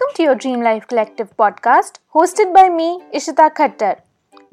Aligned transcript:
Welcome 0.00 0.16
to 0.16 0.22
your 0.22 0.34
Dream 0.34 0.62
Life 0.62 0.86
Collective 0.88 1.36
podcast, 1.36 1.98
hosted 2.14 2.54
by 2.54 2.70
me, 2.70 3.02
Ishita 3.14 3.52
Khattar. 3.54 4.00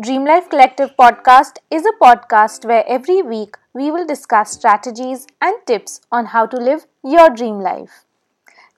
Dream 0.01 0.25
Life 0.25 0.49
Collective 0.49 0.89
podcast 0.99 1.59
is 1.71 1.85
a 1.85 1.93
podcast 2.03 2.65
where 2.65 2.83
every 2.85 3.21
week 3.21 3.55
we 3.73 3.89
will 3.89 4.05
discuss 4.05 4.51
strategies 4.51 5.25
and 5.41 5.55
tips 5.65 6.01
on 6.11 6.25
how 6.25 6.47
to 6.47 6.57
live 6.57 6.85
your 7.01 7.29
dream 7.29 7.61
life. 7.61 8.03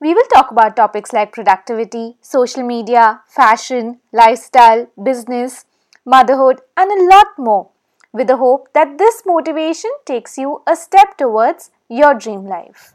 We 0.00 0.14
will 0.14 0.28
talk 0.32 0.52
about 0.52 0.76
topics 0.76 1.12
like 1.12 1.32
productivity, 1.32 2.18
social 2.20 2.62
media, 2.62 3.22
fashion, 3.26 3.98
lifestyle, 4.12 4.86
business, 5.02 5.64
motherhood, 6.04 6.60
and 6.76 6.92
a 6.92 7.04
lot 7.10 7.36
more, 7.36 7.70
with 8.12 8.28
the 8.28 8.36
hope 8.36 8.72
that 8.74 8.96
this 8.96 9.22
motivation 9.26 9.90
takes 10.06 10.38
you 10.38 10.62
a 10.68 10.76
step 10.76 11.18
towards 11.18 11.72
your 11.88 12.14
dream 12.14 12.46
life. 12.46 12.94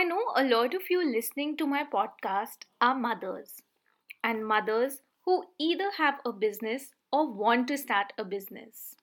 I 0.00 0.04
know 0.04 0.32
a 0.34 0.44
lot 0.44 0.72
of 0.72 0.88
you 0.88 1.04
listening 1.04 1.58
to 1.58 1.66
my 1.66 1.84
podcast 1.84 2.60
are 2.80 2.94
mothers, 2.94 3.60
and 4.24 4.46
mothers 4.46 5.02
who 5.26 5.44
either 5.58 5.90
have 5.98 6.20
a 6.24 6.32
business 6.32 6.94
or 7.12 7.30
want 7.30 7.68
to 7.68 7.76
start 7.76 8.14
a 8.16 8.24
business. 8.24 8.96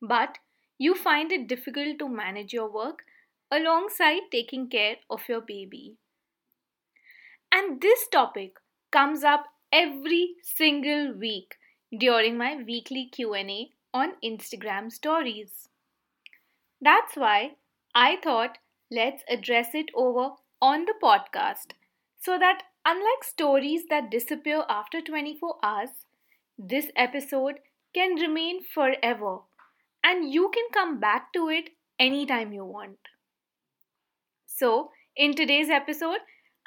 But 0.00 0.38
you 0.78 0.94
find 0.94 1.30
it 1.32 1.46
difficult 1.46 1.98
to 1.98 2.08
manage 2.08 2.54
your 2.54 2.72
work 2.72 3.02
alongside 3.50 4.30
taking 4.32 4.70
care 4.70 4.96
of 5.10 5.28
your 5.28 5.42
baby. 5.42 5.98
And 7.52 7.82
this 7.82 8.08
topic 8.08 8.56
comes 8.90 9.22
up 9.22 9.44
every 9.70 10.36
single 10.42 11.12
week 11.12 11.56
during 11.98 12.38
my 12.38 12.56
weekly 12.66 13.04
Q&A 13.12 13.68
on 13.92 14.14
Instagram 14.24 14.90
stories. 14.90 15.68
That's 16.80 17.16
why 17.16 17.56
I 17.94 18.16
thought 18.16 18.56
let's 18.90 19.22
address 19.28 19.74
it 19.74 19.90
over 19.94 20.30
on 20.60 20.84
the 20.84 20.94
podcast 21.02 21.72
so 22.18 22.38
that 22.38 22.62
unlike 22.84 23.24
stories 23.24 23.82
that 23.90 24.10
disappear 24.10 24.64
after 24.68 25.00
24 25.00 25.56
hours, 25.62 25.90
this 26.58 26.90
episode 26.96 27.60
can 27.94 28.14
remain 28.14 28.62
forever 28.62 29.38
and 30.04 30.32
you 30.32 30.50
can 30.54 30.64
come 30.72 30.98
back 31.00 31.32
to 31.32 31.48
it 31.48 31.70
anytime 31.98 32.52
you 32.52 32.64
want. 32.64 32.98
So, 34.46 34.90
in 35.16 35.34
today's 35.34 35.68
episode, 35.70 36.18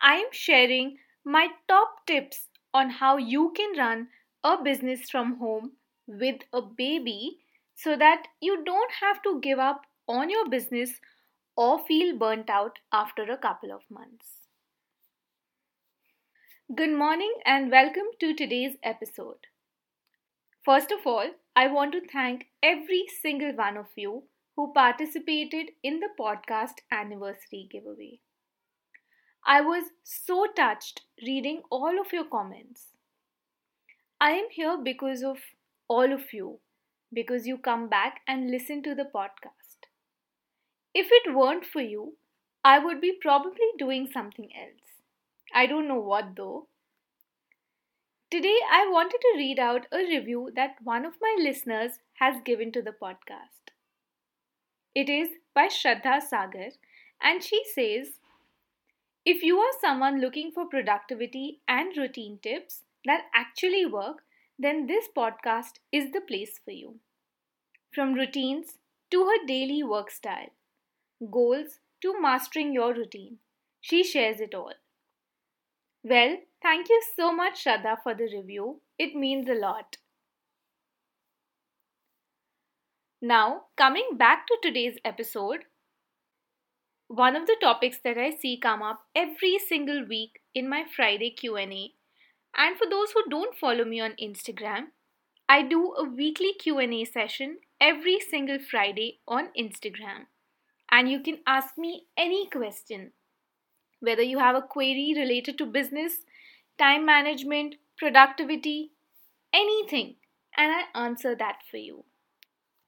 I 0.02 0.16
am 0.16 0.28
sharing 0.32 0.98
my 1.26 1.48
top 1.68 2.06
tips 2.08 2.48
on 2.74 2.90
how 2.90 3.18
you 3.18 3.52
can 3.56 3.78
run 3.78 4.08
a 4.44 4.62
business 4.62 5.10
from 5.10 5.38
home 5.38 5.72
with 6.08 6.42
a 6.54 6.62
baby 6.62 7.40
so 7.76 7.96
that 7.98 8.24
you 8.42 8.64
don't 8.64 8.92
have 9.02 9.22
to 9.24 9.40
give 9.42 9.60
up 9.60 9.82
on 10.08 10.30
your 10.30 10.50
business 10.50 11.00
or 11.60 11.78
feel 11.78 12.18
burnt 12.18 12.50
out 12.50 12.80
after 12.94 13.24
a 13.24 13.38
couple 13.38 13.70
of 13.70 13.82
months. 13.92 14.48
Good 16.74 16.94
morning 16.94 17.34
and 17.46 17.70
welcome 17.70 18.08
to 18.22 18.34
today's 18.34 18.78
episode. 18.82 19.48
First 20.64 20.90
of 20.90 21.06
all, 21.06 21.32
I 21.58 21.68
want 21.68 21.92
to 21.92 22.02
thank 22.14 22.46
every 22.64 23.04
single 23.22 23.52
one 23.52 23.76
of 23.76 23.88
you 23.98 24.24
who 24.56 24.72
participated 24.72 25.72
in 25.84 26.00
the 26.00 26.08
podcast 26.18 26.76
anniversary 26.92 27.68
giveaway. 27.70 28.20
I 29.46 29.60
was 29.60 29.84
so 30.02 30.48
touched 30.56 31.02
reading 31.28 31.64
all 31.70 32.00
of 32.00 32.14
your 32.14 32.24
comments. 32.24 32.88
I 34.22 34.32
am 34.32 34.48
here 34.50 34.78
because 34.82 35.24
of 35.24 35.40
all 35.90 36.14
of 36.14 36.32
you, 36.32 36.60
because 37.12 37.48
you 37.48 37.58
come 37.58 37.90
back 37.90 38.22
and 38.26 38.50
listen 38.50 38.82
to 38.84 38.96
the 38.96 39.10
podcast. 39.14 39.59
If 40.94 41.08
it 41.12 41.34
weren't 41.34 41.66
for 41.66 41.82
you, 41.82 42.18
I 42.64 42.78
would 42.78 43.02
be 43.02 43.12
probably 43.12 43.72
doing 43.80 44.06
something 44.06 44.56
else. 44.56 45.02
I 45.52 45.66
don't 45.66 45.88
know 45.88 46.00
what 46.00 46.36
though. 46.36 46.68
Today, 48.32 48.58
I 48.72 48.88
wanted 48.90 49.20
to 49.22 49.34
read 49.36 49.60
out 49.60 49.86
a 49.92 49.98
review 49.98 50.52
that 50.56 50.82
one 50.82 51.06
of 51.06 51.22
my 51.22 51.36
listeners 51.38 52.00
has 52.14 52.42
given 52.42 52.72
to 52.72 52.82
the 52.82 52.92
podcast. 52.94 53.72
It 54.94 55.10
is 55.10 55.30
by 55.56 55.66
Shraddha 55.68 56.22
Sagar, 56.22 56.70
and 57.20 57.44
she 57.44 57.64
says 57.74 58.20
If 59.24 59.44
you 59.44 59.58
are 59.60 59.72
someone 59.80 60.20
looking 60.20 60.52
for 60.52 60.66
productivity 60.68 61.62
and 61.70 61.96
routine 61.96 62.38
tips 62.40 62.84
that 63.06 63.30
actually 63.34 63.86
work, 63.86 64.26
then 64.58 64.88
this 64.88 65.08
podcast 65.08 65.80
is 65.90 66.12
the 66.12 66.20
place 66.20 66.60
for 66.60 66.72
you. 66.72 67.00
From 67.94 68.14
routines 68.16 68.80
to 69.12 69.26
her 69.26 69.46
daily 69.46 69.84
work 69.84 70.12
style 70.12 70.50
goals 71.32 71.80
to 72.02 72.20
mastering 72.22 72.74
your 72.74 72.94
routine. 72.94 73.40
She 73.82 74.04
shares 74.04 74.40
it 74.40 74.54
all. 74.54 74.74
Well, 76.04 76.42
thank 76.62 76.90
you 76.90 77.02
so 77.16 77.32
much, 77.32 77.64
Shraddha, 77.64 78.04
for 78.04 78.14
the 78.14 78.26
review. 78.26 78.82
It 78.98 79.16
means 79.16 79.48
a 79.48 79.54
lot. 79.54 79.96
Now, 83.22 83.68
coming 83.78 84.18
back 84.18 84.46
to 84.48 84.58
today's 84.62 84.98
episode, 85.06 85.64
one 87.10 87.36
of 87.36 87.46
the 87.46 87.58
topics 87.60 88.00
that 88.06 88.18
I 88.18 88.30
see 88.30 88.58
come 88.58 88.82
up 88.82 89.06
every 89.14 89.58
single 89.60 90.06
week 90.06 90.40
in 90.56 90.70
my 90.70 90.86
Friday 90.86 91.30
Q&A, 91.32 91.94
and 92.56 92.78
for 92.78 92.90
those 92.90 93.12
who 93.12 93.30
don't 93.30 93.58
follow 93.58 93.84
me 93.84 94.00
on 94.00 94.14
Instagram, 94.14 94.92
I 95.50 95.64
do 95.64 95.94
a 95.96 96.04
weekly 96.06 96.54
Q&A 96.54 97.06
session 97.06 97.60
every 97.82 98.20
single 98.20 98.60
Friday 98.60 99.20
on 99.28 99.50
Instagram 99.60 100.28
and 100.92 101.10
you 101.10 101.20
can 101.22 101.40
ask 101.46 101.78
me 101.78 102.06
any 102.18 102.48
question. 102.48 103.12
Whether 104.00 104.24
you 104.24 104.40
have 104.40 104.56
a 104.56 104.62
query 104.62 105.14
related 105.16 105.58
to 105.58 105.66
business, 105.66 106.14
time 106.78 107.06
management, 107.06 107.76
productivity, 107.98 108.92
anything, 109.54 110.16
and 110.58 110.72
I 110.72 111.00
answer 111.00 111.36
that 111.36 111.60
for 111.70 111.78
you. 111.78 112.06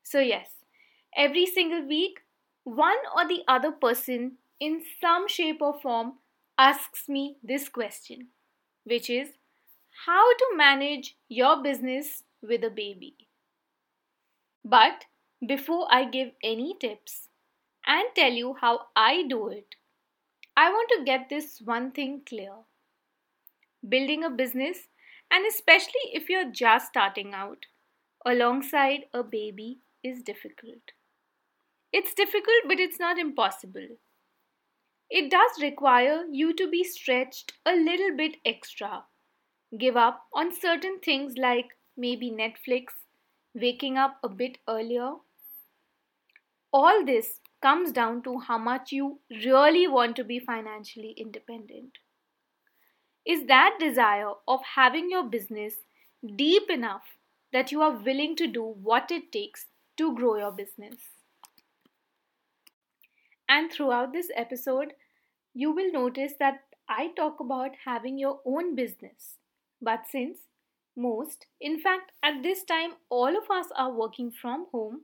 So, 0.04 0.20
yes, 0.20 0.50
every 1.16 1.46
single 1.46 1.88
week, 1.88 2.20
one 2.64 2.98
or 3.16 3.28
the 3.28 3.44
other 3.48 3.72
person 3.72 4.38
in 4.60 4.82
some 5.02 5.28
shape 5.28 5.62
or 5.62 5.80
form 5.80 6.14
asks 6.58 7.10
me 7.10 7.38
this 7.44 7.68
question, 7.70 8.28
which 8.84 9.10
is 9.10 9.30
how 10.06 10.34
to 10.34 10.46
manage 10.56 11.18
your 11.28 11.62
business 11.62 12.24
with 12.42 12.64
a 12.64 12.70
baby. 12.70 13.16
But 14.64 15.06
before 15.46 15.88
I 15.92 16.06
give 16.06 16.32
any 16.44 16.76
tips, 16.80 17.30
and 17.86 18.04
tell 18.16 18.32
you 18.32 18.56
how 18.62 18.88
I 18.96 19.24
do 19.28 19.50
it, 19.50 19.76
I 20.56 20.70
want 20.70 20.90
to 20.98 21.06
get 21.06 21.30
this 21.30 21.62
one 21.64 21.92
thing 21.92 22.22
clear. 22.28 22.54
Building 23.88 24.24
a 24.24 24.30
business, 24.30 24.88
and 25.32 25.46
especially 25.46 26.12
if 26.14 26.30
you're 26.30 26.52
just 26.52 26.88
starting 26.88 27.34
out, 27.34 27.66
alongside 28.26 29.06
a 29.14 29.24
baby 29.24 29.80
is 30.04 30.22
difficult. 30.22 30.92
It's 31.94 32.14
difficult, 32.14 32.68
but 32.68 32.80
it's 32.80 33.00
not 33.00 33.18
impossible. 33.18 33.88
It 35.10 35.30
does 35.30 35.62
require 35.62 36.26
you 36.32 36.54
to 36.56 36.70
be 36.70 36.84
stretched 36.84 37.54
a 37.66 37.76
little 37.76 38.16
bit 38.16 38.38
extra, 38.46 39.04
give 39.78 39.98
up 39.98 40.28
on 40.34 40.54
certain 40.54 41.00
things 41.00 41.34
like 41.38 41.78
maybe 41.98 42.32
Netflix, 42.32 42.86
waking 43.54 43.98
up 43.98 44.18
a 44.24 44.30
bit 44.30 44.58
earlier. 44.70 45.16
All 46.72 47.06
this 47.06 47.42
comes 47.62 47.92
down 47.92 48.24
to 48.24 48.40
how 48.40 48.58
much 48.58 48.92
you 48.92 49.20
really 49.30 49.88
want 49.88 50.16
to 50.16 50.24
be 50.24 50.40
financially 50.40 51.14
independent. 51.18 51.98
Is 53.26 53.46
that 53.48 53.78
desire 53.80 54.32
of 54.48 54.62
having 54.76 55.12
your 55.12 55.24
business 55.24 55.76
deep 56.36 56.70
enough 56.70 57.04
that 57.54 57.72
you 57.72 57.82
are 57.82 57.92
willing 57.92 58.36
to 58.38 58.48
do 58.48 58.64
what 58.64 59.12
it 59.12 59.32
takes 59.32 59.68
to 59.98 60.16
grow 60.16 60.38
your 60.38 60.52
business? 60.52 60.96
And 63.48 63.72
throughout 63.72 64.14
this 64.14 64.32
episode, 64.36 64.94
you 65.54 65.72
will 65.72 65.92
notice 65.92 66.34
that 66.40 66.62
I 66.88 67.10
talk 67.16 67.40
about 67.40 67.72
having 67.86 68.18
your 68.18 68.40
own 68.46 68.76
business. 68.76 69.36
But 69.82 70.06
since 70.10 70.40
most, 70.96 71.46
in 71.60 71.80
fact, 71.80 72.12
at 72.24 72.44
this 72.44 72.64
time, 72.64 72.94
all 73.10 73.38
of 73.38 73.52
us 73.52 73.68
are 73.76 73.92
working 73.92 74.32
from 74.32 74.68
home, 74.72 75.02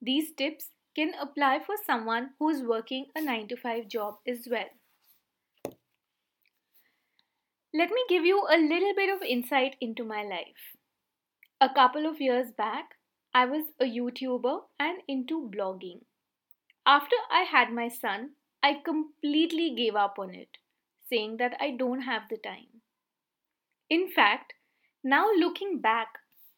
these 0.00 0.32
tips 0.32 0.68
can 0.96 1.12
apply 1.20 1.60
for 1.64 1.74
someone 1.86 2.30
who 2.38 2.48
is 2.48 2.62
working 2.62 3.06
a 3.14 3.20
9 3.20 3.48
to 3.48 3.56
5 3.56 3.86
job 3.86 4.14
as 4.26 4.48
well. 4.50 4.70
Let 7.74 7.90
me 7.90 8.02
give 8.08 8.24
you 8.24 8.46
a 8.50 8.56
little 8.56 8.94
bit 8.96 9.14
of 9.14 9.20
insight 9.22 9.76
into 9.82 10.04
my 10.04 10.22
life. 10.22 10.72
A 11.60 11.68
couple 11.68 12.06
of 12.06 12.20
years 12.20 12.50
back, 12.50 12.94
I 13.34 13.44
was 13.44 13.64
a 13.78 13.84
YouTuber 13.84 14.60
and 14.80 15.02
into 15.06 15.50
blogging. 15.54 16.00
After 16.86 17.16
I 17.30 17.42
had 17.42 17.70
my 17.70 17.88
son, 17.88 18.30
I 18.62 18.80
completely 18.82 19.74
gave 19.76 19.94
up 19.94 20.18
on 20.18 20.34
it, 20.34 20.56
saying 21.10 21.36
that 21.36 21.54
I 21.60 21.72
don't 21.72 22.02
have 22.02 22.22
the 22.30 22.38
time. 22.38 22.80
In 23.90 24.08
fact, 24.10 24.54
now 25.04 25.26
looking 25.38 25.80
back, 25.80 26.08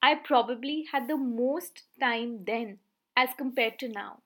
I 0.01 0.15
probably 0.15 0.85
had 0.93 1.09
the 1.09 1.17
most 1.17 1.83
time 2.01 2.45
then 2.47 2.79
as 3.17 3.31
compared 3.37 3.81
to 3.81 3.89
now. 3.89 4.21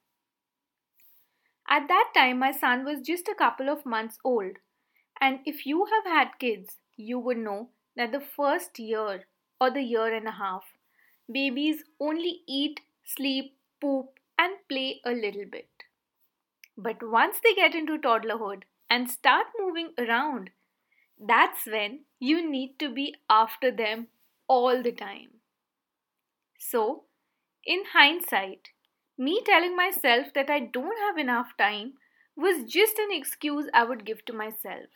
At 1.73 1.89
that 1.89 2.13
time, 2.15 2.39
my 2.39 2.53
son 2.53 2.85
was 2.85 3.01
just 3.01 3.27
a 3.27 3.35
couple 3.35 3.69
of 3.69 3.85
months 3.85 4.17
old, 4.23 4.59
and 5.21 5.41
if 5.45 5.67
you 5.67 5.87
have 5.87 6.05
had 6.05 6.39
kids, 6.39 6.79
you 6.97 7.19
would 7.19 7.39
know 7.39 7.71
that 7.97 8.13
the 8.13 8.21
first 8.21 8.79
year 8.79 9.27
or 9.61 9.71
the 9.71 9.83
year 9.83 10.15
and 10.15 10.29
a 10.29 10.33
half, 10.33 10.79
babies 11.29 11.83
only 11.99 12.43
eat, 12.47 12.83
sleep, 13.05 13.57
poop, 13.81 14.21
and 14.39 14.55
play 14.69 15.01
a 15.05 15.11
little 15.13 15.47
bit. 15.47 15.69
But 16.77 17.03
once 17.03 17.41
they 17.41 17.55
get 17.55 17.75
into 17.75 17.97
toddlerhood 17.97 18.65
and 18.91 19.11
start 19.11 19.47
moving 19.59 19.95
around, 19.97 20.51
that's 21.19 21.67
when 21.67 22.05
you 22.21 22.49
need 22.51 22.79
to 22.81 22.91
be 22.91 23.17
after 23.31 23.71
them 23.71 24.09
all 24.49 24.83
the 24.83 24.93
time. 24.93 25.41
So, 26.59 27.05
in 27.65 27.85
hindsight, 27.93 28.71
me 29.23 29.41
telling 29.47 29.77
myself 29.77 30.33
that 30.35 30.51
I 30.51 30.59
don't 30.59 30.99
have 31.07 31.17
enough 31.17 31.57
time 31.57 31.93
was 32.37 32.65
just 32.65 32.99
an 32.99 33.11
excuse 33.13 33.69
I 33.73 33.85
would 33.85 34.05
give 34.05 34.25
to 34.25 34.33
myself. 34.33 34.89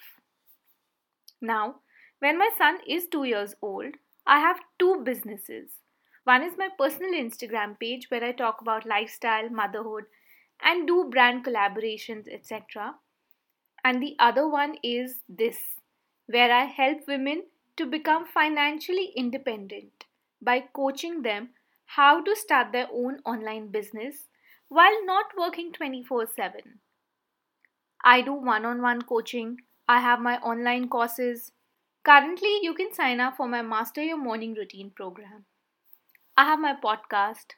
Now, 1.41 1.77
when 2.19 2.39
my 2.39 2.51
son 2.59 2.79
is 2.89 3.07
two 3.07 3.23
years 3.25 3.55
old, 3.63 3.95
I 4.27 4.41
have 4.41 4.59
two 4.81 5.03
businesses. 5.05 5.71
One 6.25 6.43
is 6.43 6.59
my 6.59 6.69
personal 6.77 7.13
Instagram 7.13 7.79
page 7.79 8.07
where 8.09 8.25
I 8.25 8.33
talk 8.33 8.61
about 8.61 8.85
lifestyle, 8.85 9.49
motherhood, 9.49 10.07
and 10.61 10.89
do 10.89 11.09
brand 11.09 11.45
collaborations, 11.45 12.27
etc. 12.29 12.97
And 13.85 14.03
the 14.03 14.17
other 14.19 14.49
one 14.49 14.77
is 14.83 15.23
this, 15.29 15.59
where 16.27 16.53
I 16.53 16.65
help 16.65 17.07
women 17.07 17.45
to 17.77 17.87
become 17.87 18.27
financially 18.27 19.13
independent 19.15 20.07
by 20.43 20.65
coaching 20.73 21.23
them 21.23 21.51
how 21.87 22.23
to 22.23 22.37
start 22.37 22.73
their 22.73 22.89
own 22.93 23.19
online 23.25 23.69
business 23.69 24.27
while 24.69 25.05
not 25.05 25.27
working 25.39 25.73
24 25.73 26.27
7. 26.35 26.81
I 28.05 28.21
do 28.21 28.33
one 28.33 28.65
on 28.65 28.83
one 28.83 29.03
coaching, 29.03 29.59
I 29.89 30.01
have 30.01 30.21
my 30.21 30.39
online 30.39 30.89
courses, 30.89 31.53
Currently, 32.07 32.61
you 32.63 32.73
can 32.73 32.95
sign 32.95 33.19
up 33.19 33.37
for 33.37 33.49
my 33.49 33.63
Master 33.63 34.01
Your 34.01 34.17
Morning 34.17 34.55
Routine 34.55 34.93
program. 34.95 35.45
I 36.37 36.45
have 36.45 36.61
my 36.61 36.73
podcast. 36.73 37.57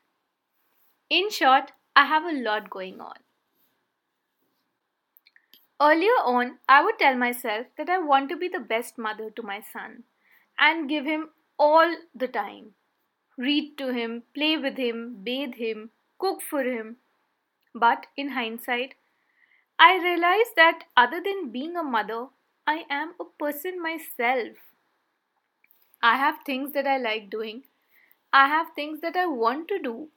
In 1.10 1.28
short, 1.28 1.72
I 1.94 2.06
have 2.06 2.24
a 2.24 2.32
lot 2.32 2.70
going 2.70 2.98
on. 2.98 3.16
Earlier 5.78 6.18
on, 6.24 6.60
I 6.66 6.82
would 6.82 6.98
tell 6.98 7.14
myself 7.14 7.66
that 7.76 7.90
I 7.90 7.98
want 7.98 8.30
to 8.30 8.38
be 8.38 8.48
the 8.48 8.58
best 8.58 8.96
mother 8.96 9.28
to 9.36 9.42
my 9.42 9.60
son 9.60 10.04
and 10.58 10.88
give 10.88 11.04
him 11.04 11.28
all 11.58 11.94
the 12.14 12.28
time. 12.28 12.70
Read 13.38 13.78
to 13.78 13.94
him, 13.94 14.24
play 14.34 14.58
with 14.58 14.76
him, 14.76 15.20
bathe 15.22 15.54
him, 15.54 15.90
cook 16.18 16.42
for 16.42 16.62
him. 16.62 16.96
But 17.74 18.06
in 18.16 18.30
hindsight, 18.32 18.96
I 19.78 19.96
realized 19.96 20.56
that 20.56 20.84
other 20.96 21.22
than 21.22 21.50
being 21.50 21.76
a 21.76 21.82
mother, 21.82 22.26
I 22.66 22.84
am 22.90 23.14
a 23.20 23.24
person 23.24 23.80
myself. 23.80 24.56
I 26.02 26.16
have 26.16 26.40
things 26.44 26.72
that 26.72 26.86
I 26.86 26.98
like 26.98 27.30
doing. 27.30 27.62
I 28.32 28.48
have 28.48 28.74
things 28.74 29.00
that 29.00 29.16
I 29.16 29.26
want 29.26 29.68
to 29.68 29.78
do. 29.78 30.08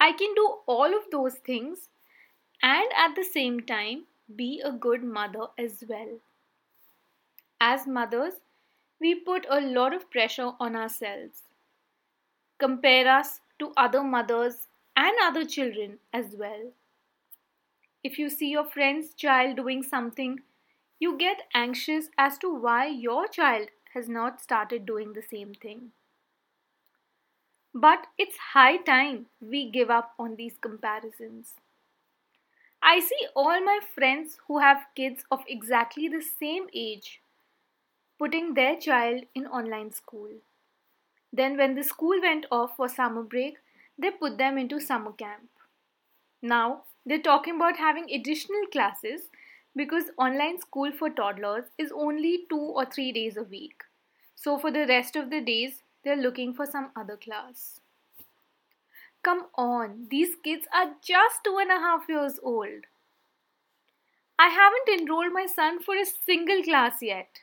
I 0.00 0.12
can 0.12 0.34
do 0.34 0.58
all 0.66 0.96
of 0.96 1.10
those 1.12 1.34
things 1.34 1.90
and 2.62 2.88
at 2.96 3.14
the 3.14 3.24
same 3.24 3.60
time 3.60 4.04
be 4.34 4.60
a 4.64 4.72
good 4.72 5.04
mother 5.04 5.48
as 5.58 5.84
well. 5.88 6.20
As 7.60 7.86
mothers, 7.86 8.34
we 9.00 9.14
put 9.14 9.46
a 9.50 9.60
lot 9.60 9.92
of 9.92 10.10
pressure 10.10 10.52
on 10.58 10.76
ourselves. 10.76 11.42
Compare 12.58 13.08
us 13.08 13.40
to 13.58 13.72
other 13.76 14.02
mothers 14.02 14.68
and 14.96 15.14
other 15.22 15.44
children 15.44 15.98
as 16.12 16.36
well. 16.36 16.72
If 18.02 18.18
you 18.18 18.28
see 18.28 18.50
your 18.50 18.64
friend's 18.64 19.14
child 19.14 19.56
doing 19.56 19.82
something 19.82 20.40
you 20.98 21.18
get 21.18 21.42
anxious 21.52 22.08
as 22.16 22.38
to 22.38 22.54
why 22.54 22.86
your 22.86 23.26
child 23.28 23.68
has 23.92 24.08
not 24.08 24.40
started 24.40 24.86
doing 24.86 25.12
the 25.12 25.22
same 25.22 25.52
thing. 25.52 25.90
But 27.74 28.06
it's 28.16 28.36
high 28.54 28.76
time 28.76 29.26
we 29.40 29.70
give 29.70 29.90
up 29.90 30.12
on 30.18 30.36
these 30.36 30.56
comparisons. 30.60 31.54
I 32.82 33.00
see 33.00 33.26
all 33.34 33.60
my 33.64 33.80
friends 33.94 34.38
who 34.46 34.60
have 34.60 34.86
kids 34.94 35.24
of 35.30 35.40
exactly 35.48 36.08
the 36.08 36.22
same 36.22 36.66
age 36.72 37.20
putting 38.18 38.54
their 38.54 38.76
child 38.76 39.24
in 39.34 39.46
online 39.46 39.92
school. 39.92 40.30
Then, 41.36 41.56
when 41.56 41.74
the 41.74 41.82
school 41.82 42.20
went 42.22 42.46
off 42.52 42.76
for 42.76 42.88
summer 42.88 43.24
break, 43.24 43.56
they 43.98 44.12
put 44.12 44.38
them 44.38 44.56
into 44.56 44.78
summer 44.78 45.10
camp. 45.10 45.48
Now, 46.40 46.82
they're 47.04 47.26
talking 47.28 47.56
about 47.56 47.76
having 47.76 48.08
additional 48.08 48.66
classes 48.70 49.22
because 49.74 50.12
online 50.16 50.60
school 50.60 50.92
for 50.92 51.10
toddlers 51.10 51.64
is 51.76 51.90
only 51.92 52.44
two 52.48 52.60
or 52.60 52.84
three 52.84 53.10
days 53.10 53.36
a 53.36 53.42
week. 53.42 53.82
So 54.36 54.58
for 54.58 54.70
the 54.70 54.86
rest 54.86 55.16
of 55.16 55.30
the 55.30 55.40
days, 55.40 55.82
they're 56.04 56.24
looking 56.24 56.54
for 56.54 56.66
some 56.66 56.90
other 56.94 57.16
class. 57.16 57.80
Come 59.24 59.46
on, 59.56 60.06
these 60.12 60.36
kids 60.44 60.68
are 60.72 60.92
just 61.02 61.42
two 61.42 61.56
and 61.60 61.72
a 61.72 61.80
half 61.80 62.08
years 62.08 62.38
old. 62.44 62.86
I 64.38 64.50
haven't 64.50 65.00
enrolled 65.00 65.32
my 65.32 65.46
son 65.46 65.82
for 65.82 65.96
a 65.96 66.04
single 66.04 66.62
class 66.62 67.02
yet. 67.02 67.40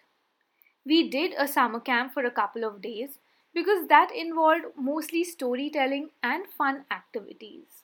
We 0.85 1.09
did 1.09 1.33
a 1.37 1.45
summer 1.45 1.81
camp 1.81 2.13
for 2.13 2.23
a 2.23 2.31
couple 2.31 2.63
of 2.63 2.81
days 2.81 3.17
because 3.53 3.87
that 3.87 4.11
involved 4.13 4.65
mostly 4.77 5.23
storytelling 5.23 6.11
and 6.23 6.47
fun 6.47 6.85
activities. 6.91 7.83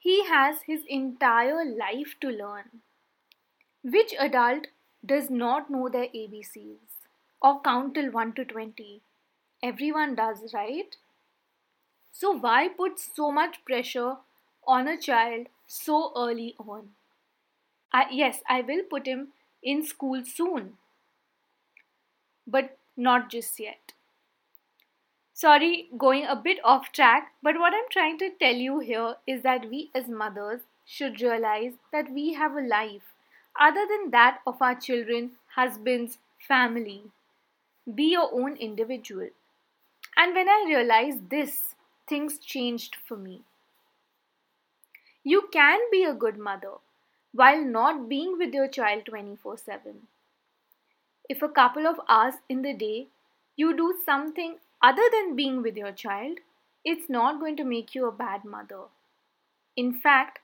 He 0.00 0.24
has 0.24 0.62
his 0.62 0.84
entire 0.86 1.64
life 1.64 2.16
to 2.22 2.28
learn. 2.28 2.82
Which 3.82 4.14
adult 4.18 4.68
does 5.04 5.28
not 5.28 5.68
know 5.68 5.90
their 5.90 6.08
ABCs 6.14 6.96
or 7.42 7.60
count 7.60 7.92
till 7.94 8.10
1 8.10 8.32
to 8.32 8.44
20? 8.46 9.02
Everyone 9.62 10.14
does, 10.14 10.54
right? 10.54 10.96
So, 12.12 12.30
why 12.30 12.68
put 12.68 13.00
so 13.00 13.32
much 13.32 13.64
pressure 13.64 14.18
on 14.64 14.86
a 14.86 14.96
child 14.96 15.48
so 15.66 16.12
early 16.14 16.54
on? 16.56 16.94
I, 17.92 18.08
yes, 18.10 18.42
I 18.48 18.62
will 18.62 18.82
put 18.84 19.06
him 19.06 19.32
in 19.62 19.84
school 19.84 20.24
soon, 20.24 20.78
but 22.46 22.76
not 22.98 23.30
just 23.30 23.58
yet. 23.58 23.79
Sorry, 25.40 25.88
going 25.96 26.26
a 26.26 26.36
bit 26.36 26.58
off 26.62 26.92
track, 26.92 27.32
but 27.42 27.58
what 27.58 27.72
I'm 27.72 27.88
trying 27.90 28.18
to 28.18 28.28
tell 28.38 28.54
you 28.54 28.80
here 28.80 29.14
is 29.26 29.40
that 29.42 29.70
we 29.70 29.90
as 29.94 30.06
mothers 30.06 30.60
should 30.84 31.22
realize 31.22 31.72
that 31.92 32.12
we 32.12 32.34
have 32.34 32.56
a 32.56 32.60
life 32.60 33.14
other 33.58 33.86
than 33.88 34.10
that 34.10 34.40
of 34.46 34.60
our 34.60 34.74
children, 34.74 35.30
husbands, 35.54 36.18
family. 36.46 37.04
Be 37.94 38.10
your 38.10 38.28
own 38.34 38.56
individual. 38.56 39.30
And 40.14 40.34
when 40.34 40.46
I 40.46 40.66
realized 40.68 41.30
this, 41.30 41.74
things 42.06 42.38
changed 42.38 42.96
for 43.08 43.16
me. 43.16 43.40
You 45.24 45.48
can 45.50 45.80
be 45.90 46.04
a 46.04 46.12
good 46.12 46.36
mother 46.36 46.74
while 47.32 47.64
not 47.64 48.10
being 48.10 48.36
with 48.36 48.52
your 48.52 48.68
child 48.68 49.06
24 49.06 49.56
7. 49.56 50.06
If 51.30 51.40
a 51.40 51.48
couple 51.48 51.86
of 51.86 51.98
hours 52.10 52.34
in 52.50 52.60
the 52.60 52.74
day 52.74 53.06
you 53.56 53.74
do 53.74 53.94
something 54.04 54.56
other 54.82 55.08
than 55.12 55.36
being 55.36 55.62
with 55.62 55.76
your 55.76 55.92
child, 55.92 56.38
it's 56.84 57.08
not 57.08 57.40
going 57.40 57.56
to 57.56 57.64
make 57.64 57.94
you 57.94 58.06
a 58.08 58.12
bad 58.12 58.44
mother. 58.44 58.84
In 59.76 59.92
fact, 59.92 60.38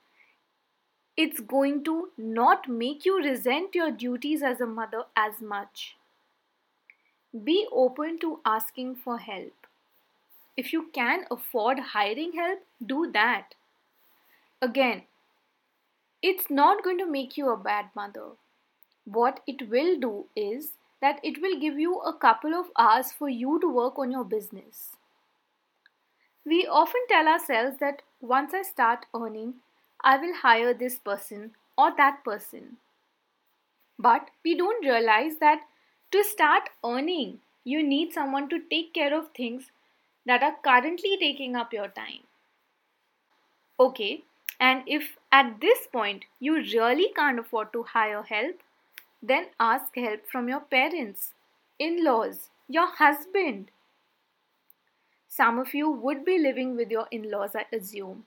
it's 1.15 1.39
going 1.39 1.83
to 1.85 2.09
not 2.17 2.69
make 2.69 3.03
you 3.03 3.17
resent 3.17 3.73
your 3.73 3.89
duties 3.89 4.43
as 4.43 4.61
a 4.61 4.67
mother 4.67 5.03
as 5.15 5.41
much. 5.41 5.95
Be 7.43 7.67
open 7.71 8.19
to 8.19 8.39
asking 8.45 8.95
for 8.95 9.17
help. 9.17 9.53
If 10.55 10.71
you 10.71 10.89
can 10.93 11.25
afford 11.31 11.79
hiring 11.79 12.33
help, 12.33 12.59
do 12.85 13.11
that. 13.13 13.55
Again, 14.61 15.03
it's 16.21 16.49
not 16.49 16.83
going 16.83 16.97
to 16.99 17.11
make 17.11 17.37
you 17.37 17.49
a 17.49 17.57
bad 17.57 17.85
mother. 17.95 18.29
What 19.05 19.41
it 19.47 19.69
will 19.69 19.99
do 19.99 20.25
is 20.35 20.71
that 21.01 21.19
it 21.23 21.41
will 21.41 21.59
give 21.59 21.79
you 21.79 21.99
a 21.99 22.13
couple 22.13 22.53
of 22.53 22.71
hours 22.77 23.11
for 23.11 23.29
you 23.29 23.59
to 23.61 23.69
work 23.69 23.99
on 23.99 24.11
your 24.11 24.23
business. 24.23 24.95
We 26.45 26.65
often 26.65 27.01
tell 27.09 27.27
ourselves 27.27 27.77
that 27.79 28.01
once 28.21 28.53
I 28.53 28.61
start 28.61 29.05
earning, 29.13 29.55
I 30.03 30.17
will 30.17 30.33
hire 30.33 30.73
this 30.73 30.97
person 30.97 31.51
or 31.77 31.93
that 31.97 32.23
person. 32.23 32.77
But 33.99 34.29
we 34.43 34.55
don't 34.55 34.85
realize 34.85 35.37
that 35.39 35.61
to 36.11 36.23
start 36.23 36.69
earning, 36.85 37.39
you 37.63 37.83
need 37.83 38.13
someone 38.13 38.47
to 38.49 38.59
take 38.69 38.93
care 38.93 39.17
of 39.17 39.29
things 39.35 39.71
that 40.25 40.41
are 40.41 40.55
currently 40.63 41.17
taking 41.19 41.55
up 41.55 41.73
your 41.73 41.89
time. 41.89 42.23
Okay, 43.79 44.23
and 44.59 44.83
if 44.87 45.17
at 45.31 45.59
this 45.61 45.87
point 45.91 46.23
you 46.39 46.55
really 46.55 47.11
can't 47.15 47.39
afford 47.39 47.73
to 47.73 47.83
hire 47.83 48.23
help, 48.23 48.55
then 49.21 49.47
ask 49.59 49.95
help 49.95 50.27
from 50.31 50.47
your 50.49 50.59
parents, 50.59 51.33
in 51.79 52.03
laws, 52.03 52.49
your 52.67 52.87
husband. 52.87 53.71
Some 55.27 55.59
of 55.59 55.73
you 55.73 55.89
would 55.89 56.25
be 56.25 56.37
living 56.39 56.75
with 56.75 56.89
your 56.89 57.07
in 57.11 57.29
laws, 57.29 57.55
I 57.55 57.65
assume. 57.75 58.25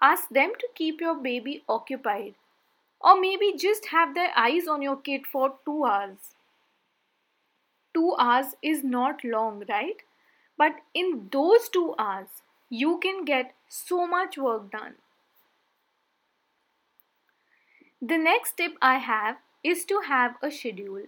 Ask 0.00 0.28
them 0.28 0.52
to 0.58 0.68
keep 0.74 1.00
your 1.00 1.14
baby 1.14 1.64
occupied. 1.68 2.34
Or 3.00 3.20
maybe 3.20 3.54
just 3.56 3.86
have 3.86 4.14
their 4.14 4.30
eyes 4.36 4.66
on 4.66 4.82
your 4.82 4.96
kid 4.96 5.26
for 5.26 5.54
two 5.64 5.84
hours. 5.84 6.34
Two 7.92 8.14
hours 8.18 8.54
is 8.62 8.82
not 8.84 9.24
long, 9.24 9.64
right? 9.68 9.96
But 10.58 10.76
in 10.94 11.28
those 11.30 11.68
two 11.68 11.94
hours, 11.98 12.28
you 12.70 12.98
can 13.02 13.24
get 13.24 13.54
so 13.68 14.06
much 14.06 14.38
work 14.38 14.70
done. 14.70 14.94
The 18.00 18.18
next 18.18 18.56
tip 18.56 18.72
I 18.80 18.98
have 18.98 19.36
is 19.72 19.84
to 19.84 20.00
have 20.08 20.34
a 20.42 20.50
schedule. 20.50 21.06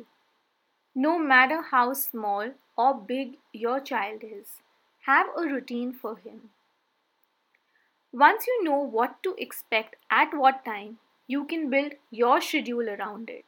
No 0.95 1.19
matter 1.19 1.63
how 1.71 1.93
small 1.95 2.55
or 2.77 2.95
big 3.11 3.37
your 3.53 3.81
child 3.81 4.25
is, 4.25 4.55
have 5.07 5.29
a 5.37 5.43
routine 5.43 5.93
for 5.93 6.17
him. 6.17 6.51
Once 8.13 8.47
you 8.49 8.65
know 8.65 8.79
what 8.99 9.23
to 9.23 9.35
expect 9.39 9.97
at 10.11 10.35
what 10.35 10.65
time, 10.65 10.99
you 11.27 11.45
can 11.45 11.71
build 11.71 11.93
your 12.11 12.41
schedule 12.41 12.89
around 12.89 13.31
it. 13.31 13.45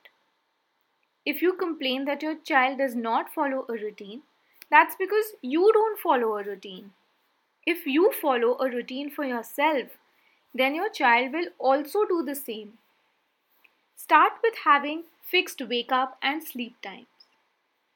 If 1.27 1.43
you 1.43 1.55
complain 1.55 2.05
that 2.05 2.23
your 2.23 2.37
child 2.37 2.79
does 2.79 2.95
not 2.95 3.33
follow 3.33 3.65
a 3.69 3.73
routine, 3.73 4.23
that's 4.71 4.95
because 4.95 5.33
you 5.43 5.71
don't 5.73 5.99
follow 5.99 6.37
a 6.39 6.45
routine. 6.45 6.93
If 7.67 7.87
you 7.87 8.13
follow 8.13 8.57
a 8.61 8.71
routine 8.71 9.11
for 9.11 9.25
yourself, 9.25 9.89
then 10.55 10.75
your 10.75 10.91
child 10.91 11.33
will 11.33 11.49
also 11.59 12.05
do 12.05 12.23
the 12.23 12.35
same. 12.35 12.75
Start 14.03 14.33
with 14.43 14.55
having 14.65 15.05
fixed 15.23 15.61
wake 15.69 15.93
up 15.93 16.17
and 16.23 16.43
sleep 16.43 16.75
times, 16.83 17.27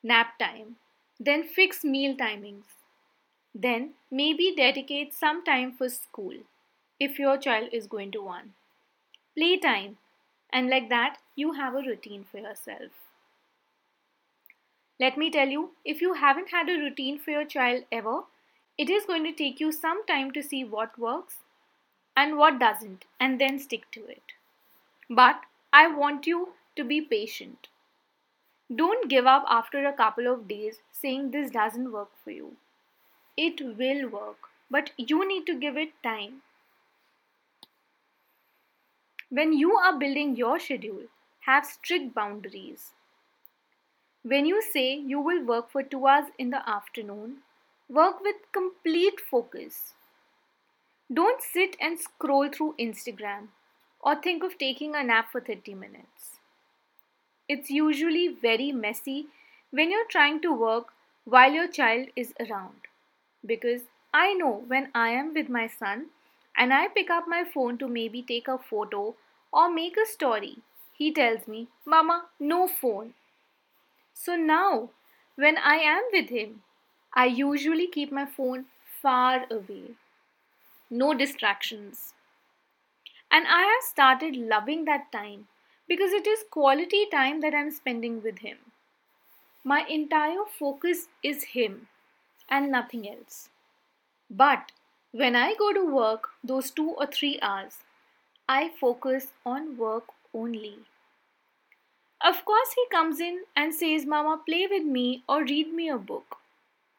nap 0.03 0.39
time, 0.39 0.77
then 1.19 1.43
fix 1.43 1.83
meal 1.83 2.15
timings. 2.15 2.75
Then 3.55 3.95
maybe 4.11 4.53
dedicate 4.55 5.15
some 5.15 5.43
time 5.43 5.73
for 5.73 5.89
school 5.89 6.35
if 7.01 7.19
your 7.19 7.39
child 7.39 7.71
is 7.73 7.87
going 7.87 8.13
to 8.13 8.23
one. 8.23 8.53
Playtime, 9.35 9.97
and 10.53 10.69
like 10.69 10.91
that, 10.91 11.17
you 11.37 11.53
have 11.55 11.75
a 11.75 11.87
routine 11.87 12.27
for 12.31 12.39
yourself. 12.39 12.93
Let 15.01 15.17
me 15.17 15.31
tell 15.31 15.49
you, 15.49 15.71
if 15.87 16.03
you 16.03 16.13
haven't 16.13 16.51
had 16.51 16.69
a 16.69 16.79
routine 16.79 17.19
for 17.19 17.31
your 17.31 17.47
child 17.47 17.85
ever, 17.91 18.25
it 18.77 18.91
is 18.91 19.07
going 19.07 19.25
to 19.25 19.33
take 19.33 19.59
you 19.59 19.73
some 19.73 20.07
time 20.07 20.33
to 20.33 20.43
see 20.43 20.65
what 20.65 20.99
works 20.99 21.39
and 22.15 22.37
what 22.37 22.61
doesn't, 22.61 23.07
and 23.19 23.41
then 23.41 23.59
stick 23.59 23.91
to 23.93 24.07
it. 24.07 24.35
But 25.09 25.41
I 25.77 25.89
want 25.89 26.29
you 26.29 26.51
to 26.77 26.85
be 26.85 27.01
patient. 27.01 27.67
Don't 28.81 29.09
give 29.09 29.27
up 29.27 29.45
after 29.49 29.85
a 29.85 29.93
couple 29.93 30.29
of 30.33 30.47
days 30.47 30.77
saying 30.93 31.33
this 31.33 31.51
doesn't 31.51 31.91
work 31.91 32.11
for 32.23 32.31
you. 32.31 32.53
It 33.37 33.61
will 33.61 34.09
work, 34.09 34.51
but 34.71 34.91
you 34.97 35.27
need 35.27 35.47
to 35.47 35.59
give 35.59 35.77
it 35.77 35.91
time. 36.05 36.43
When 39.31 39.53
you 39.53 39.73
are 39.73 39.99
building 39.99 40.37
your 40.37 40.61
schedule, 40.61 41.09
have 41.47 41.67
strict 41.67 42.15
boundaries. 42.15 42.93
When 44.23 44.47
you 44.47 44.63
say 44.63 44.95
you 44.95 45.21
will 45.21 45.43
work 45.45 45.73
for 45.73 45.83
two 45.83 46.07
hours 46.07 46.31
in 46.39 46.51
the 46.51 46.63
afternoon, 46.69 47.39
work 47.89 48.21
with 48.21 48.37
complete 48.53 49.21
focus. 49.21 49.95
Don't 51.13 51.43
sit 51.43 51.77
and 51.81 51.99
scroll 51.99 52.49
through 52.49 52.77
Instagram 52.79 53.49
or 54.05 54.15
think 54.15 54.45
of 54.45 54.59
taking 54.59 54.95
a 54.95 55.03
nap 55.03 55.33
for 55.33 55.41
30 55.41 55.75
minutes. 55.75 56.37
It's 57.49 57.71
usually 57.71 58.29
very 58.29 58.71
messy 58.71 59.27
when 59.71 59.91
you're 59.91 60.09
trying 60.09 60.41
to 60.43 60.53
work 60.53 60.93
while 61.25 61.53
your 61.53 61.69
child 61.69 62.09
is 62.15 62.35
around. 62.39 62.89
Because 63.45 63.83
I 64.13 64.35
know 64.35 64.63
when 64.69 64.91
I 64.95 65.09
am 65.11 65.33
with 65.35 65.49
my 65.49 65.67
son 65.67 66.07
and 66.57 66.73
I 66.73 66.89
pick 66.89 67.11
up 67.11 67.25
my 67.27 67.45
phone 67.45 67.79
to 67.79 67.89
maybe 67.89 68.23
take 68.23 68.47
a 68.47 68.59
photo 68.59 69.15
or 69.53 69.71
make 69.71 69.97
a 69.97 70.07
story, 70.07 70.59
he 70.93 71.13
tells 71.13 71.49
me, 71.49 71.69
Mama, 71.85 72.27
no 72.39 72.69
phone. 72.69 73.15
So 74.13 74.37
now, 74.37 74.91
when 75.37 75.59
I 75.59 75.77
am 75.77 76.05
with 76.13 76.29
him, 76.29 76.63
I 77.15 77.27
usually 77.27 77.87
keep 77.87 78.13
my 78.13 78.27
phone 78.27 78.67
far 79.03 79.47
away. 79.51 79.97
No 80.91 81.15
distractions. 81.15 82.15
And 83.35 83.49
I 83.49 83.63
have 83.63 83.83
started 83.83 84.37
loving 84.37 84.85
that 84.85 85.11
time 85.11 85.49
because 85.89 86.13
it 86.13 86.25
is 86.25 86.45
quality 86.53 87.07
time 87.11 87.41
that 87.41 87.53
I'm 87.53 87.73
spending 87.73 88.23
with 88.23 88.39
him. 88.39 88.59
My 89.65 89.85
entire 89.89 90.45
focus 90.57 91.09
is 91.21 91.43
him 91.43 91.89
and 92.49 92.71
nothing 92.71 93.09
else. 93.09 93.49
But 94.31 94.71
when 95.11 95.35
I 95.35 95.55
go 95.59 95.73
to 95.73 95.85
work, 95.85 96.29
those 96.45 96.71
two 96.71 96.91
or 96.91 97.07
three 97.07 97.41
hours, 97.43 97.79
I 98.49 98.71
focus 98.81 99.33
on 99.45 99.77
work 99.79 100.05
only. 100.33 100.77
Of 102.25 102.45
course, 102.45 102.73
he 102.77 102.87
comes 102.93 103.19
in 103.19 103.43
and 103.57 103.75
says, 103.75 104.07
Mama, 104.07 104.43
play 104.47 104.69
with 104.71 104.85
me 104.85 105.25
or 105.29 105.43
read 105.43 105.75
me 105.75 105.89
a 105.89 105.99
book. 105.99 106.37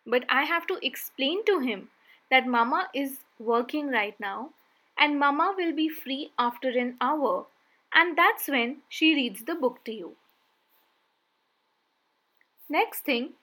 But 0.06 0.25
I 0.27 0.44
have 0.44 0.68
to 0.68 0.86
explain 0.86 1.46
to 1.46 1.60
him 1.60 1.92
that 2.30 2.46
Mama 2.46 2.89
is 2.94 3.20
working 3.39 3.88
right 3.88 4.20
now 4.20 4.50
and 4.98 5.20
Mama 5.20 5.54
will 5.58 5.74
be 5.74 5.90
free 5.90 6.32
after 6.38 6.70
an 6.70 6.98
hour, 7.02 7.46
and 7.94 8.18
that's 8.18 8.48
when 8.48 8.78
she 8.90 9.16
reads 9.16 9.44
the 9.46 9.56
book 9.56 9.84
to 9.86 9.94
you. 9.94 10.16
Next 12.70 13.02
thing, 13.02 13.34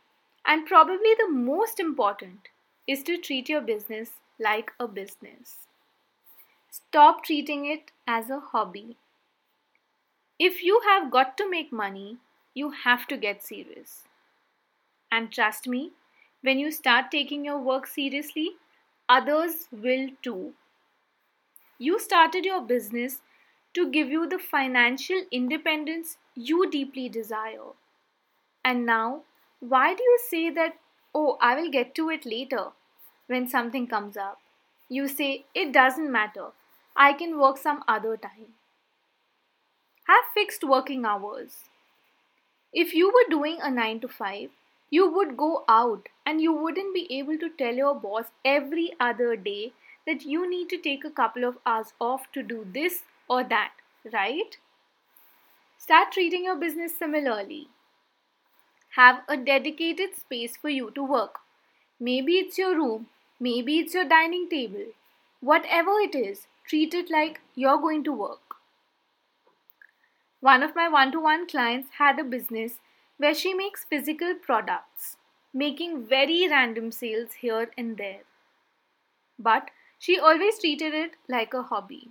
and 0.45 0.67
probably 0.67 1.15
the 1.19 1.29
most 1.29 1.79
important, 1.79 2.49
is 2.87 3.03
to 3.05 3.17
treat 3.17 3.49
your 3.49 3.61
business 3.61 4.11
like 4.41 4.73
a 4.81 4.89
business. 4.89 5.69
Stop 6.71 7.25
treating 7.25 7.67
it 7.67 7.93
as 8.07 8.31
a 8.31 8.41
hobby. 8.41 8.97
If 10.39 10.63
you 10.63 10.81
have 10.89 11.11
got 11.11 11.37
to 11.39 11.49
make 11.49 11.73
money, 11.73 12.19
you 12.55 12.71
have 12.71 13.07
to 13.09 13.17
get 13.17 13.43
serious. 13.43 14.05
And 15.11 15.31
trust 15.31 15.69
me, 15.69 15.93
when 16.41 16.59
you 16.59 16.73
start 16.73 17.11
taking 17.11 17.45
your 17.45 17.59
work 17.59 17.87
seriously, 17.87 18.53
others 19.09 19.69
will 19.71 20.09
too. 20.23 20.55
You 21.85 21.99
started 21.99 22.45
your 22.45 22.61
business 22.61 23.23
to 23.75 23.91
give 23.91 24.09
you 24.09 24.29
the 24.29 24.39
financial 24.39 25.23
independence 25.33 26.17
you 26.37 26.71
deeply 26.71 27.09
desire. 27.09 27.73
And 28.65 28.87
now, 28.87 29.23
why 29.59 29.93
do 29.95 30.05
you 30.05 30.19
say 30.25 30.49
that, 30.51 30.77
oh, 31.13 31.39
I 31.41 31.57
will 31.57 31.73
get 31.73 31.93
to 31.97 32.09
it 32.09 32.25
later 32.25 32.67
when 33.27 33.49
something 33.49 33.89
comes 33.89 34.17
up? 34.17 34.39
You 34.89 35.09
say, 35.09 35.45
it 35.57 35.73
doesn't 35.73 36.13
matter, 36.13 36.51
I 36.95 37.15
can 37.15 37.37
work 37.41 37.59
some 37.59 37.83
other 37.89 38.17
time. 38.17 38.55
Have 40.07 40.33
fixed 40.33 40.63
working 40.63 41.05
hours. 41.05 41.65
If 42.73 42.95
you 42.95 43.09
were 43.09 43.29
doing 43.29 43.59
a 43.61 43.73
9 43.73 43.99
to 44.03 44.09
5, 44.09 44.51
you 44.91 45.11
would 45.11 45.37
go 45.37 45.65
out 45.69 46.09
and 46.25 46.41
you 46.41 46.53
wouldn't 46.53 46.95
be 46.95 47.09
able 47.19 47.39
to 47.39 47.51
tell 47.51 47.75
your 47.75 47.97
boss 47.97 48.27
every 48.45 48.93
other 49.01 49.35
day 49.35 49.73
that 50.07 50.25
you 50.25 50.49
need 50.49 50.69
to 50.71 50.79
take 50.79 51.05
a 51.05 51.11
couple 51.11 51.45
of 51.45 51.59
hours 51.65 51.93
off 52.01 52.31
to 52.33 52.43
do 52.43 52.67
this 52.73 53.03
or 53.29 53.45
that, 53.45 53.73
right? 54.13 54.57
Start 55.79 56.13
treating 56.13 56.45
your 56.45 56.57
business 56.57 56.97
similarly. 56.97 57.69
Have 58.97 59.23
a 59.29 59.37
dedicated 59.37 60.17
space 60.17 60.57
for 60.57 60.69
you 60.69 60.91
to 60.93 61.03
work. 61.03 61.39
Maybe 61.99 62.35
it's 62.35 62.59
your 62.59 62.77
room, 62.77 63.07
maybe 63.41 63.79
it's 63.79 63.95
your 63.95 64.05
dining 64.05 64.49
table. 64.49 64.87
Whatever 65.41 65.93
it 66.01 66.15
is, 66.15 66.47
treat 66.67 66.95
it 66.95 67.11
like 67.11 67.41
you're 67.55 67.79
going 67.79 68.05
to 68.05 68.13
work. 68.13 68.57
One 70.41 70.63
of 70.63 70.75
my 70.75 70.89
one 70.89 71.13
to 71.13 71.21
one 71.21 71.47
clients 71.47 71.91
had 71.99 72.19
a 72.19 72.25
business 72.25 72.81
where 73.17 73.35
she 73.35 73.55
makes 73.55 73.85
physical 73.85 74.35
products, 74.35 75.17
making 75.55 76.05
very 76.07 76.49
random 76.49 76.91
sales 76.91 77.35
here 77.41 77.71
and 77.79 77.97
there. 77.97 78.23
But 79.39 79.71
she 80.03 80.19
always 80.19 80.59
treated 80.59 80.93
it 80.93 81.13
like 81.29 81.55
a 81.55 81.63
hobby. 81.63 82.11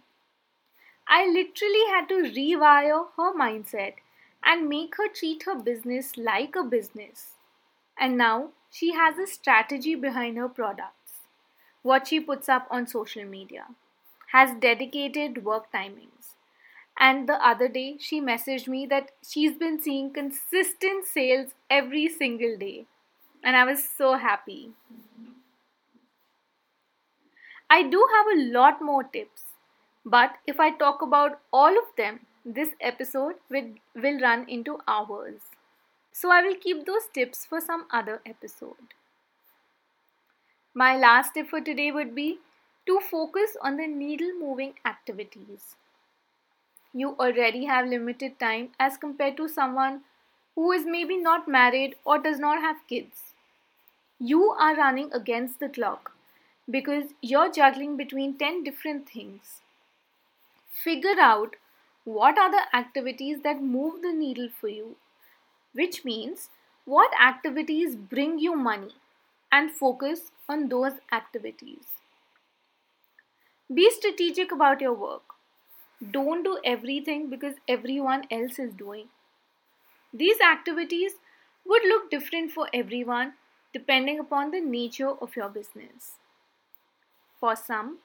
I 1.07 1.27
literally 1.27 1.86
had 1.89 2.07
to 2.10 2.24
rewire 2.24 3.07
her 3.17 3.33
mindset 3.33 3.95
and 4.43 4.69
make 4.69 4.95
her 4.98 5.07
treat 5.07 5.43
her 5.43 5.55
business 5.55 6.17
like 6.17 6.55
a 6.55 6.63
business. 6.63 7.33
And 8.00 8.17
now 8.17 8.51
she 8.71 8.93
has 8.93 9.17
a 9.17 9.27
strategy 9.27 9.95
behind 9.95 10.38
her 10.38 10.50
products, 10.50 11.27
what 11.83 12.07
she 12.07 12.19
puts 12.19 12.50
up 12.50 12.67
on 12.71 12.88
social 12.88 13.25
media, 13.25 13.65
has 14.31 14.55
dedicated 14.60 15.43
work 15.43 15.71
timings. 15.74 16.36
And 16.98 17.27
the 17.27 17.45
other 17.45 17.67
day, 17.67 17.98
she 18.00 18.21
messaged 18.21 18.67
me 18.67 18.86
that 18.88 19.12
she's 19.27 19.57
been 19.57 19.81
seeing 19.81 20.13
consistent 20.13 21.05
sales 21.07 21.53
every 21.69 22.07
single 22.10 22.57
day. 22.57 22.86
And 23.43 23.55
I 23.57 23.65
was 23.65 23.83
so 23.88 24.15
happy. 24.17 24.71
I 27.73 27.83
do 27.83 28.05
have 28.13 28.27
a 28.27 28.51
lot 28.51 28.81
more 28.81 29.01
tips, 29.01 29.43
but 30.05 30.31
if 30.45 30.59
I 30.59 30.71
talk 30.71 31.01
about 31.01 31.39
all 31.53 31.77
of 31.77 31.85
them, 31.95 32.19
this 32.43 32.71
episode 32.81 33.35
will, 33.49 33.69
will 33.95 34.19
run 34.19 34.43
into 34.49 34.79
hours. 34.89 35.39
So 36.11 36.31
I 36.31 36.41
will 36.41 36.55
keep 36.55 36.85
those 36.85 37.07
tips 37.13 37.45
for 37.45 37.61
some 37.61 37.85
other 37.89 38.19
episode. 38.25 38.93
My 40.73 40.97
last 40.97 41.33
tip 41.33 41.47
for 41.47 41.61
today 41.61 41.93
would 41.93 42.13
be 42.13 42.39
to 42.87 42.99
focus 42.99 43.55
on 43.61 43.77
the 43.77 43.87
needle 43.87 44.33
moving 44.37 44.73
activities. 44.85 45.77
You 46.93 47.15
already 47.17 47.63
have 47.67 47.87
limited 47.87 48.37
time 48.37 48.71
as 48.81 48.97
compared 48.97 49.37
to 49.37 49.47
someone 49.47 50.01
who 50.55 50.73
is 50.73 50.85
maybe 50.85 51.15
not 51.15 51.47
married 51.47 51.95
or 52.03 52.19
does 52.19 52.37
not 52.37 52.59
have 52.59 52.87
kids. 52.89 53.31
You 54.19 54.49
are 54.59 54.75
running 54.75 55.13
against 55.13 55.61
the 55.61 55.69
clock 55.69 56.11
because 56.71 57.13
you're 57.21 57.51
juggling 57.51 57.97
between 57.97 58.37
10 58.37 58.63
different 58.63 59.09
things. 59.09 59.61
Figure 60.83 61.19
out 61.19 61.55
what 62.03 62.39
are 62.39 62.51
the 62.51 62.63
activities 62.75 63.41
that 63.43 63.61
move 63.61 64.01
the 64.01 64.13
needle 64.13 64.49
for 64.59 64.67
you, 64.67 64.95
which 65.73 66.03
means 66.03 66.49
what 66.85 67.11
activities 67.21 67.95
bring 67.95 68.39
you 68.39 68.55
money 68.55 68.95
and 69.51 69.71
focus 69.71 70.31
on 70.49 70.69
those 70.69 70.93
activities. 71.11 71.85
Be 73.73 73.89
strategic 73.89 74.51
about 74.51 74.81
your 74.81 74.93
work. 74.93 75.23
Don't 76.11 76.43
do 76.43 76.59
everything 76.65 77.29
because 77.29 77.55
everyone 77.67 78.25
else 78.31 78.57
is 78.59 78.73
doing. 78.73 79.09
These 80.13 80.41
activities 80.41 81.13
would 81.65 81.83
look 81.83 82.09
different 82.09 82.51
for 82.51 82.67
everyone 82.73 83.33
depending 83.73 84.19
upon 84.19 84.51
the 84.51 84.59
nature 84.59 85.09
of 85.09 85.35
your 85.35 85.49
business. 85.49 86.13
For 87.41 87.55
some, 87.55 87.98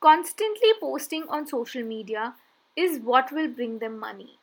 constantly 0.00 0.70
posting 0.80 1.24
on 1.28 1.48
social 1.48 1.82
media 1.82 2.36
is 2.76 3.00
what 3.00 3.32
will 3.32 3.48
bring 3.48 3.80
them 3.80 3.98
money. 3.98 4.38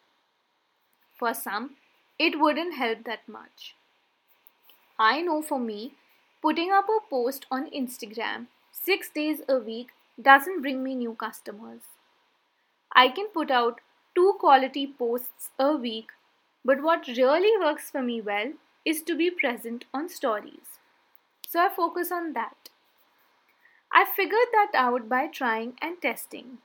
For 1.17 1.33
some, 1.33 1.77
it 2.19 2.37
wouldn't 2.37 2.75
help 2.75 3.05
that 3.05 3.27
much. 3.29 3.75
I 4.99 5.21
know 5.21 5.41
for 5.41 5.57
me, 5.57 5.93
putting 6.41 6.71
up 6.71 6.89
a 6.89 6.99
post 7.09 7.45
on 7.49 7.69
Instagram 7.71 8.47
six 8.73 9.09
days 9.09 9.41
a 9.47 9.57
week 9.57 9.91
doesn't 10.21 10.61
bring 10.61 10.83
me 10.83 10.95
new 10.95 11.13
customers. 11.13 11.81
I 12.93 13.07
can 13.07 13.27
put 13.33 13.49
out 13.49 13.79
two 14.15 14.35
quality 14.37 14.85
posts 14.85 15.49
a 15.57 15.77
week, 15.77 16.09
but 16.65 16.83
what 16.83 17.07
really 17.07 17.57
works 17.65 17.89
for 17.89 18.01
me 18.01 18.19
well 18.19 18.51
is 18.83 19.01
to 19.03 19.15
be 19.15 19.31
present 19.31 19.85
on 19.93 20.09
stories. 20.09 20.79
So 21.47 21.61
I 21.61 21.69
focus 21.69 22.11
on 22.11 22.33
that. 22.33 22.69
I 23.93 24.05
figured 24.05 24.51
that 24.51 24.71
out 24.75 25.07
by 25.07 25.27
trying 25.27 25.73
and 25.81 26.01
testing. 26.01 26.59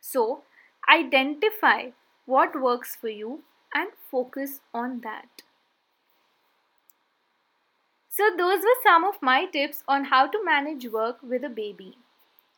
So 0.00 0.42
identify 0.88 1.90
what 2.26 2.60
works 2.60 2.96
for 2.96 3.08
you 3.08 3.42
and 3.74 3.90
focus 4.10 4.60
on 4.74 5.00
that. 5.00 5.42
So, 8.12 8.28
those 8.36 8.60
were 8.60 8.82
some 8.82 9.04
of 9.04 9.22
my 9.22 9.46
tips 9.46 9.84
on 9.86 10.06
how 10.06 10.26
to 10.26 10.44
manage 10.44 10.86
work 10.88 11.18
with 11.22 11.44
a 11.44 11.48
baby. 11.48 11.96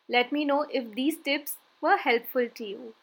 Let 0.09 0.33
me 0.33 0.45
know 0.45 0.67
if 0.71 0.95
these 0.95 1.19
tips 1.19 1.57
were 1.81 1.99
helpful 1.99 2.49
to 2.55 2.65
you. 2.65 2.95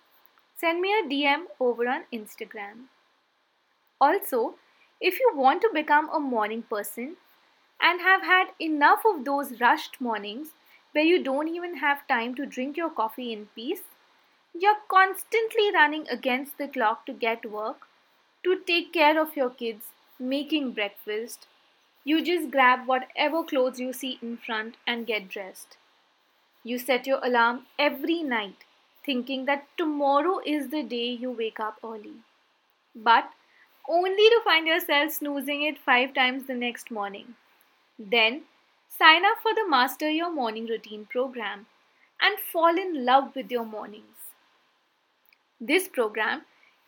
Send 0.55 0.81
me 0.81 0.91
a 0.91 1.03
DM 1.03 1.43
over 1.59 1.87
on 1.87 2.03
Instagram. 2.11 2.87
Also, 4.01 4.55
if 4.99 5.19
you 5.19 5.31
want 5.35 5.61
to 5.61 5.69
become 5.73 6.09
a 6.09 6.19
morning 6.19 6.63
person 6.63 7.17
and 7.79 8.01
have 8.01 8.23
had 8.23 8.47
enough 8.59 9.03
of 9.05 9.23
those 9.25 9.61
rushed 9.61 10.01
mornings 10.01 10.49
where 10.91 11.03
you 11.03 11.23
don't 11.23 11.47
even 11.47 11.77
have 11.77 12.07
time 12.07 12.35
to 12.35 12.45
drink 12.45 12.77
your 12.77 12.89
coffee 12.89 13.31
in 13.33 13.47
peace, 13.55 13.83
you're 14.53 14.81
constantly 14.87 15.71
running 15.73 16.07
against 16.09 16.57
the 16.57 16.67
clock 16.67 17.05
to 17.05 17.13
get 17.13 17.49
work, 17.49 17.87
to 18.43 18.59
take 18.65 18.91
care 18.93 19.21
of 19.21 19.35
your 19.35 19.49
kids, 19.49 19.85
making 20.19 20.71
breakfast. 20.71 21.47
You 22.03 22.23
just 22.23 22.51
grab 22.51 22.87
whatever 22.87 23.43
clothes 23.43 23.79
you 23.79 23.93
see 23.93 24.17
in 24.21 24.37
front 24.37 24.75
and 24.87 25.05
get 25.05 25.29
dressed. 25.29 25.77
You 26.63 26.79
set 26.79 27.07
your 27.07 27.19
alarm 27.23 27.65
every 27.77 28.23
night 28.23 28.65
thinking 29.05 29.45
that 29.45 29.67
tomorrow 29.77 30.39
is 30.45 30.69
the 30.69 30.83
day 30.83 31.09
you 31.09 31.31
wake 31.31 31.59
up 31.59 31.77
early. 31.83 32.17
But 32.95 33.29
only 33.87 34.29
to 34.29 34.41
find 34.43 34.67
yourself 34.67 35.11
snoozing 35.13 35.63
it 35.63 35.77
five 35.77 36.13
times 36.13 36.45
the 36.45 36.53
next 36.53 36.91
morning. 36.91 37.35
Then 37.97 38.43
sign 38.99 39.23
up 39.25 39.37
for 39.41 39.53
the 39.55 39.65
Master 39.69 40.09
Your 40.09 40.29
Morning 40.29 40.65
Routine 40.67 41.05
program 41.09 41.67
and 42.21 42.37
fall 42.37 42.77
in 42.77 43.05
love 43.05 43.33
with 43.33 43.49
your 43.49 43.63
mornings. 43.65 44.33
This 45.61 45.87
program 45.87 46.41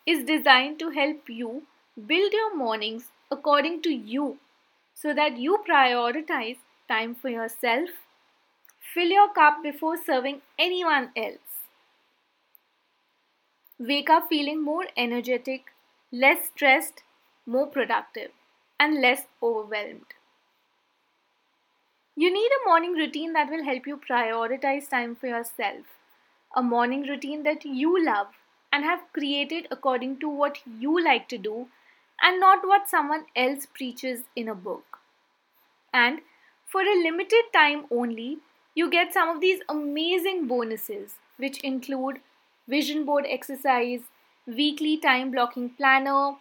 is 0.06 0.22
designed 0.22 0.78
to 0.80 0.90
help 0.90 1.30
you 1.30 1.62
build 2.06 2.34
your 2.34 2.54
mornings 2.54 3.06
according 3.30 3.80
to 3.84 3.88
you 3.88 4.36
so 4.94 5.14
that 5.14 5.38
you 5.38 5.58
prioritize 5.66 6.58
time 6.86 7.14
for 7.14 7.30
yourself, 7.30 7.88
fill 8.92 9.08
your 9.08 9.32
cup 9.32 9.62
before 9.62 9.96
serving 9.96 10.42
anyone 10.58 11.10
else. 11.16 11.64
Wake 13.78 14.10
up 14.10 14.28
feeling 14.28 14.62
more 14.62 14.84
energetic, 14.98 15.72
less 16.12 16.48
stressed, 16.48 17.04
more 17.46 17.66
productive, 17.66 18.32
and 18.78 19.00
less 19.00 19.22
overwhelmed. 19.42 20.12
You 22.14 22.30
need 22.30 22.50
a 22.52 22.68
morning 22.68 22.92
routine 22.92 23.32
that 23.32 23.48
will 23.48 23.64
help 23.64 23.86
you 23.86 23.96
prioritize 23.96 24.86
time 24.90 25.16
for 25.16 25.28
yourself, 25.28 25.86
a 26.54 26.62
morning 26.62 27.08
routine 27.08 27.42
that 27.44 27.64
you 27.64 28.04
love 28.04 28.26
and 28.70 28.84
have 28.84 29.10
created 29.14 29.66
according 29.70 30.18
to 30.18 30.28
what 30.28 30.58
you 30.66 31.02
like 31.02 31.26
to 31.28 31.38
do 31.38 31.68
and 32.20 32.38
not 32.38 32.68
what 32.68 32.86
someone 32.86 33.24
else 33.34 33.64
preaches 33.64 34.24
in 34.36 34.46
a 34.46 34.54
book. 34.54 34.98
And 35.94 36.20
for 36.66 36.82
a 36.82 37.02
limited 37.02 37.44
time 37.50 37.86
only, 37.90 38.40
you 38.74 38.90
get 38.90 39.14
some 39.14 39.30
of 39.30 39.40
these 39.40 39.60
amazing 39.66 40.46
bonuses, 40.46 41.14
which 41.38 41.60
include 41.60 42.20
vision 42.68 43.06
board 43.06 43.24
exercise, 43.26 44.00
weekly 44.46 44.98
time 44.98 45.30
blocking 45.30 45.70
planner, 45.70 46.36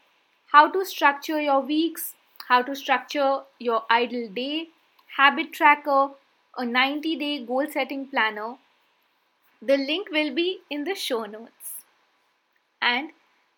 how 0.51 0.69
to 0.69 0.83
structure 0.83 1.39
your 1.39 1.61
weeks, 1.61 2.15
how 2.49 2.61
to 2.61 2.75
structure 2.75 3.43
your 3.57 3.83
idle 3.89 4.27
day, 4.27 4.67
habit 5.17 5.51
tracker, 5.53 6.09
a 6.57 6.65
90 6.65 7.15
day 7.17 7.45
goal 7.45 7.67
setting 7.71 8.07
planner. 8.07 8.55
The 9.61 9.77
link 9.77 10.09
will 10.11 10.33
be 10.33 10.59
in 10.69 10.83
the 10.85 10.95
show 10.95 11.25
notes. 11.25 11.83
And 12.81 13.11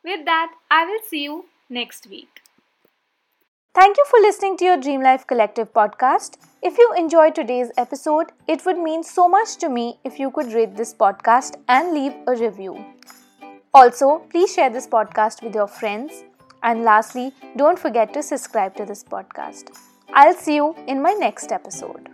with 0.03 0.25
that, 0.25 0.53
I 0.69 0.85
will 0.85 0.99
see 1.07 1.23
you 1.23 1.45
next 1.69 2.07
week. 2.07 2.41
Thank 3.73 3.97
you 3.97 4.05
for 4.09 4.19
listening 4.19 4.57
to 4.57 4.65
your 4.65 4.77
Dream 4.77 5.01
Life 5.01 5.25
Collective 5.25 5.73
podcast. 5.73 6.37
If 6.61 6.77
you 6.77 6.93
enjoyed 6.95 7.33
today's 7.33 7.71
episode, 7.77 8.31
it 8.47 8.65
would 8.65 8.77
mean 8.77 9.03
so 9.03 9.27
much 9.27 9.55
to 9.57 9.69
me 9.69 9.99
if 10.03 10.19
you 10.19 10.29
could 10.29 10.53
rate 10.53 10.75
this 10.75 10.93
podcast 10.93 11.55
and 11.67 11.93
leave 11.93 12.13
a 12.27 12.35
review. 12.35 12.85
Also, 13.73 14.19
please 14.29 14.53
share 14.53 14.69
this 14.69 14.85
podcast 14.85 15.41
with 15.41 15.55
your 15.55 15.67
friends. 15.67 16.23
And 16.61 16.83
lastly, 16.83 17.31
don't 17.57 17.79
forget 17.79 18.13
to 18.13 18.21
subscribe 18.21 18.75
to 18.75 18.85
this 18.85 19.03
podcast. 19.03 19.75
I'll 20.15 20.35
see 20.35 20.55
you 20.55 20.75
in 20.87 21.01
my 21.01 21.13
next 21.13 21.51
episode. 21.51 22.09